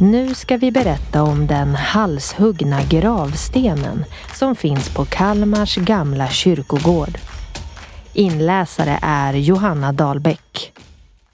[0.00, 7.18] Nu ska vi berätta om den halshuggna gravstenen som finns på Kalmars gamla kyrkogård.
[8.12, 10.72] Inläsare är Johanna Dahlbäck.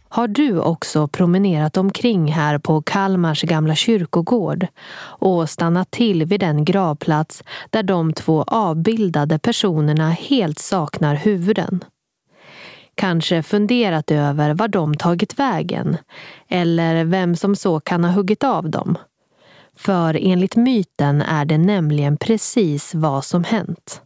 [0.08, 4.66] Har du också promenerat omkring här på Kalmars gamla kyrkogård
[5.02, 11.84] och stannat till vid den gravplats där de två avbildade personerna helt saknar huvuden?
[13.02, 15.96] Kanske funderat över var de tagit vägen
[16.48, 18.98] eller vem som så kan ha huggit av dem.
[19.76, 24.02] För enligt myten är det nämligen precis vad som hänt.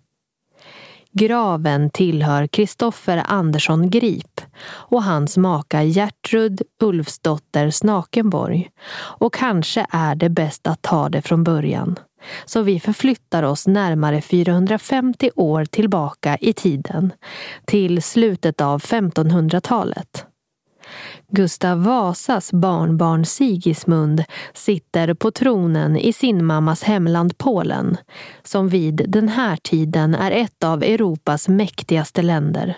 [1.13, 8.71] Graven tillhör Kristoffer Andersson Grip och hans maka Gertrud Ulfsdotter Snakenborg.
[8.99, 11.99] Och kanske är det bäst att ta det från början.
[12.45, 17.13] Så vi förflyttar oss närmare 450 år tillbaka i tiden,
[17.65, 20.27] till slutet av 1500-talet.
[21.29, 27.97] Gustav Vasas barnbarn Sigismund sitter på tronen i sin mammas hemland Polen,
[28.43, 32.77] som vid den här tiden är ett av Europas mäktigaste länder.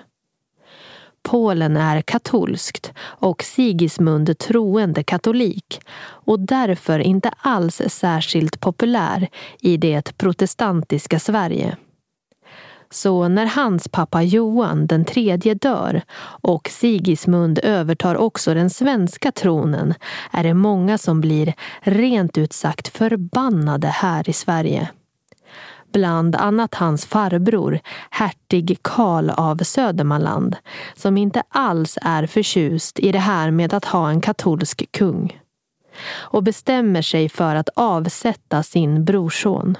[1.22, 9.28] Polen är katolskt och Sigismund troende katolik och därför inte alls särskilt populär
[9.60, 11.76] i det protestantiska Sverige.
[12.90, 16.02] Så när hans pappa Johan den tredje dör
[16.42, 19.94] och Sigismund övertar också den svenska tronen
[20.32, 24.88] är det många som blir rent ut sagt förbannade här i Sverige.
[25.92, 30.56] Bland annat hans farbror, hertig Karl av Södermanland
[30.94, 35.40] som inte alls är förtjust i det här med att ha en katolsk kung
[36.12, 39.76] och bestämmer sig för att avsätta sin brorson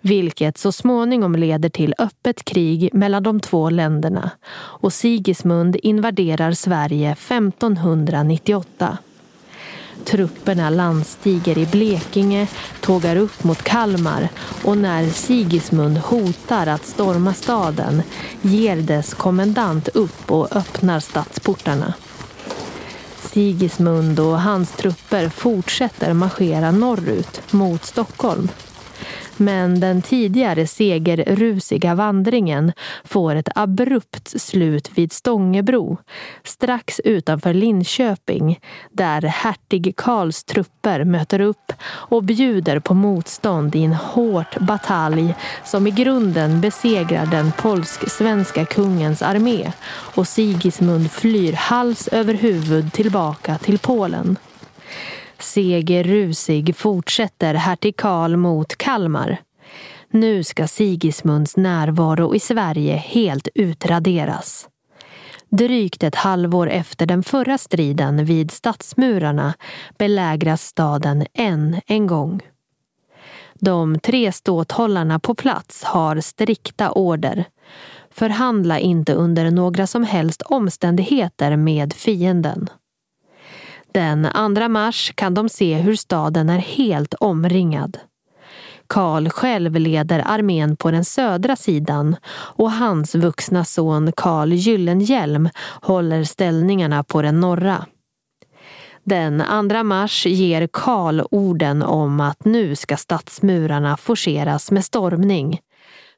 [0.00, 7.12] vilket så småningom leder till öppet krig mellan de två länderna och Sigismund invaderar Sverige
[7.12, 8.98] 1598.
[10.04, 12.46] Trupperna landstiger i Blekinge,
[12.80, 14.28] tågar upp mot Kalmar
[14.64, 18.02] och när Sigismund hotar att storma staden
[18.42, 21.94] ger dess kommendant upp och öppnar stadsportarna.
[23.32, 28.48] Sigismund och hans trupper fortsätter marschera norrut mot Stockholm.
[29.36, 32.72] Men den tidigare segerrusiga vandringen
[33.04, 35.98] får ett abrupt slut vid Stångebro,
[36.44, 38.58] strax utanför Linköping,
[38.92, 45.34] där hertig Karls trupper möter upp och bjuder på motstånd i en hårt batalj
[45.64, 53.58] som i grunden besegrar den polsk-svenska kungens armé och Sigismund flyr hals över huvud tillbaka
[53.58, 54.36] till Polen.
[55.42, 59.36] Seger rusig fortsätter hertig Karl mot Kalmar.
[60.10, 64.68] Nu ska Sigismunds närvaro i Sverige helt utraderas.
[65.48, 69.54] Drygt ett halvår efter den förra striden vid stadsmurarna
[69.98, 72.40] belägras staden än en gång.
[73.54, 77.44] De tre ståthållarna på plats har strikta order.
[78.10, 82.68] Förhandla inte under några som helst omständigheter med fienden.
[83.92, 87.98] Den 2 mars kan de se hur staden är helt omringad.
[88.86, 95.48] Karl själv leder armén på den södra sidan och hans vuxna son Karl Gyllenhielm
[95.82, 97.86] håller ställningarna på den norra.
[99.04, 105.60] Den 2 mars ger Karl orden om att nu ska stadsmurarna forceras med stormning.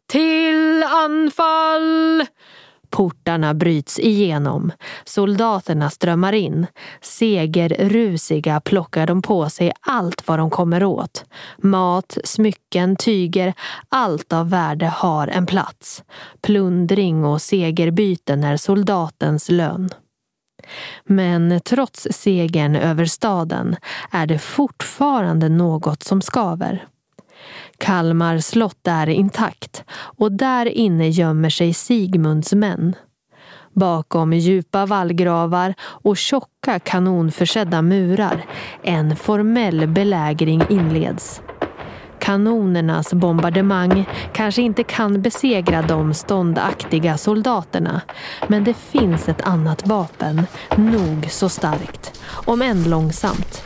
[0.09, 2.27] Till anfall!
[2.93, 4.73] Portarna bryts igenom.
[5.05, 6.67] Soldaterna strömmar in.
[7.01, 11.25] Segerrusiga plockar de på sig allt vad de kommer åt.
[11.59, 13.55] Mat, smycken, tyger,
[13.89, 16.05] allt av värde har en plats.
[16.43, 19.91] Plundring och segerbyten är soldatens lön.
[21.05, 23.77] Men trots segern över staden
[24.11, 26.87] är det fortfarande något som skaver.
[27.83, 32.97] Kalmar slott är intakt och där inne gömmer sig Sigmunds män.
[33.73, 38.45] Bakom djupa vallgravar och tjocka kanonförsedda murar
[38.83, 41.43] en formell belägring inleds.
[42.21, 48.01] Kanonernas bombardemang kanske inte kan besegra de ståndaktiga soldaterna
[48.49, 50.47] men det finns ett annat vapen,
[50.77, 53.63] nog så starkt, om än långsamt.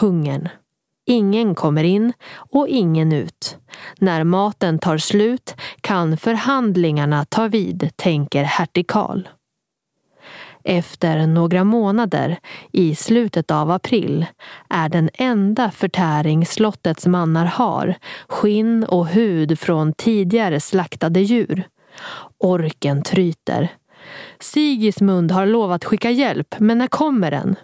[0.00, 0.48] Hungern.
[1.10, 3.58] Ingen kommer in och ingen ut.
[3.98, 9.28] När maten tar slut kan förhandlingarna ta vid, tänker hertig Karl.
[10.64, 12.38] Efter några månader,
[12.72, 14.26] i slutet av april,
[14.68, 17.94] är den enda förtäring slottets mannar har
[18.28, 21.64] skinn och hud från tidigare slaktade djur.
[22.38, 23.68] Orken tryter.
[24.40, 27.56] Sigismund har lovat skicka hjälp, men när kommer den?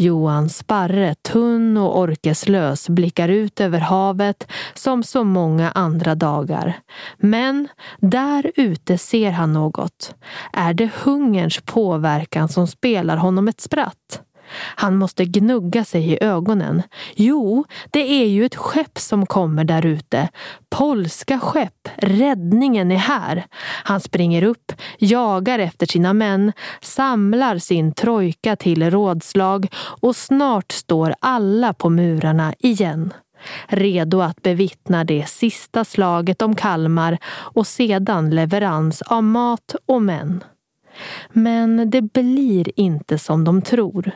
[0.00, 6.78] Johan Sparre, tunn och orkeslös, blickar ut över havet som så många andra dagar.
[7.18, 7.68] Men
[7.98, 10.14] där ute ser han något.
[10.52, 14.22] Är det hungerns påverkan som spelar honom ett spratt?
[14.52, 16.82] Han måste gnugga sig i ögonen.
[17.14, 20.28] Jo, det är ju ett skepp som kommer där ute.
[20.68, 21.88] Polska skepp.
[21.96, 23.46] Räddningen är här.
[23.84, 29.68] Han springer upp, jagar efter sina män, samlar sin trojka till rådslag
[30.00, 33.12] och snart står alla på murarna igen
[33.68, 40.44] redo att bevittna det sista slaget om Kalmar och sedan leverans av mat och män.
[41.32, 44.10] Men det blir inte som de tror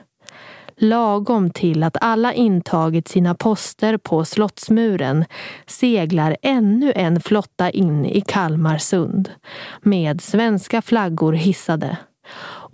[0.77, 5.25] lagom till att alla intagit sina poster på Slottsmuren
[5.67, 9.31] seglar ännu en flotta in i Kalmarsund
[9.83, 11.97] med svenska flaggor hissade.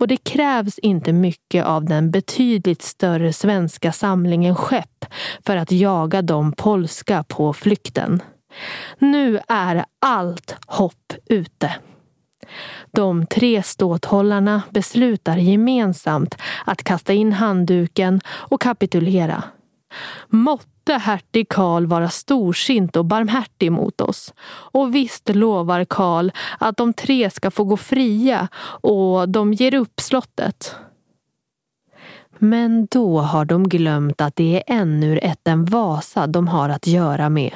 [0.01, 5.05] Och det krävs inte mycket av den betydligt större svenska samlingen skepp
[5.45, 8.21] för att jaga de polska på flykten.
[8.99, 11.71] Nu är allt hopp ute.
[12.91, 16.35] De tre ståthållarna beslutar gemensamt
[16.65, 19.43] att kasta in handduken och kapitulera.
[20.27, 24.33] Måtte hertig Karl vara storsint och barmhärtig mot oss.
[24.47, 28.47] Och visst lovar Karl att de tre ska få gå fria
[28.81, 30.75] och de ger upp slottet.
[32.43, 37.29] Men då har de glömt att det är ännu ätten Vasa de har att göra
[37.29, 37.51] med.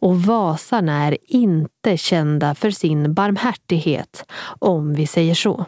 [0.00, 4.24] Och Vasarna är inte kända för sin barmhärtighet,
[4.58, 5.64] om vi säger så.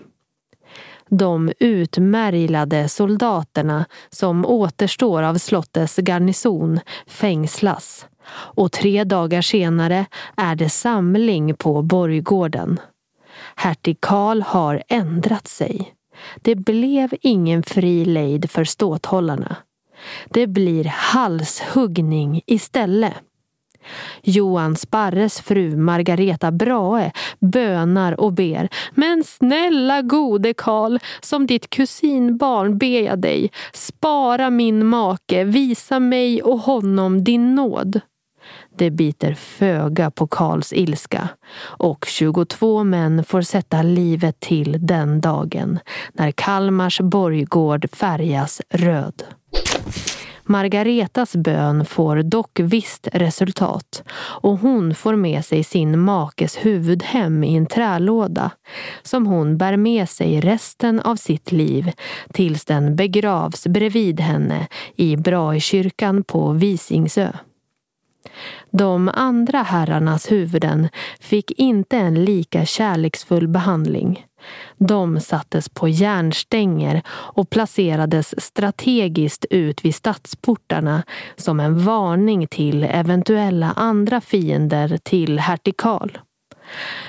[1.08, 10.06] De utmärglade soldaterna som återstår av slottets garnison fängslas och tre dagar senare
[10.36, 12.80] är det samling på borggården.
[13.56, 15.94] Hertig Karl har ändrat sig.
[16.42, 19.56] Det blev ingen fri lejd för ståthållarna.
[20.28, 23.14] Det blir halshuggning istället.
[24.22, 28.68] Johan Sparres fru Margareta Brahe bönar och ber.
[28.94, 36.42] Men snälla gode Karl, som ditt kusinbarn ber jag dig, spara min make, visa mig
[36.42, 38.00] och honom din nåd.
[38.76, 41.28] Det biter föga på Karls ilska
[41.60, 45.78] och 22 män får sätta livet till den dagen
[46.12, 49.22] när Kalmars borggård färgas röd.
[50.46, 57.44] Margaretas bön får dock visst resultat och hon får med sig sin makes huvud hem
[57.44, 58.50] i en trälåda
[59.02, 61.92] som hon bär med sig resten av sitt liv
[62.32, 64.66] tills den begravs bredvid henne
[64.96, 67.32] i Braikyrkan på Visingsö.
[68.70, 70.88] De andra herrarnas huvuden
[71.20, 74.26] fick inte en lika kärleksfull behandling.
[74.78, 81.02] De sattes på järnstänger och placerades strategiskt ut vid stadsportarna
[81.36, 86.18] som en varning till eventuella andra fiender till hertig Karl.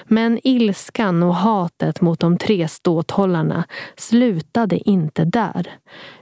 [0.07, 3.63] Men ilskan och hatet mot de tre ståthållarna
[3.97, 5.67] slutade inte där.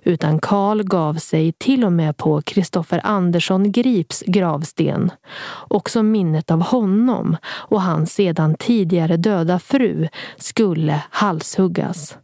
[0.03, 5.11] Utan Karl gav sig till och med på Kristoffer Andersson Grips gravsten.
[5.67, 10.07] Också minnet av honom och hans sedan tidigare döda fru
[10.37, 12.17] skulle halshuggas.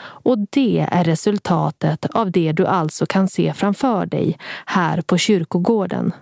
[0.00, 6.12] Och det är resultatet av det du alltså kan se framför dig här på kyrkogården.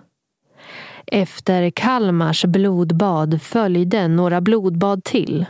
[1.07, 5.45] Efter Kalmars blodbad följde några blodbad till,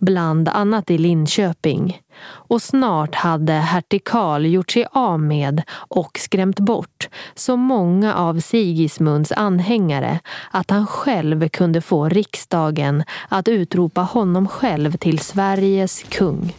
[0.00, 2.00] bland annat i Linköping.
[2.26, 8.40] Och snart hade hertig Karl gjort sig av med och skrämt bort så många av
[8.40, 16.56] Sigismunds anhängare att han själv kunde få riksdagen att utropa honom själv till Sveriges kung.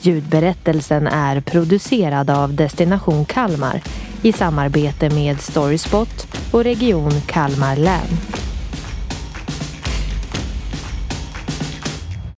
[0.00, 3.82] Ljudberättelsen är producerad av Destination Kalmar
[4.26, 8.45] i samarbete med Storyspot och Region Kalmar län.